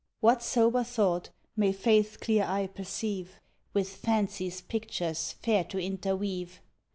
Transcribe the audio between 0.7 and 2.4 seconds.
thought may Faith's